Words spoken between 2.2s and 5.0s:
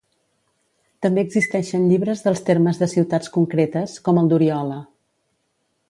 dels termes de ciutats concretes, com el d’Oriola.